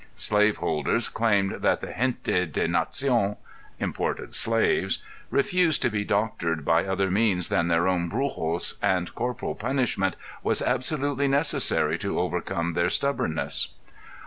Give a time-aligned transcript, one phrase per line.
[0.15, 3.37] Slave holders claimed that "the gente de naci├│n
[3.79, 9.53] (imported slaves) refused to be doctored by other means than their own brujos and corporal
[9.53, 13.73] punishment was absolutely necessary to overcome their stubbornness".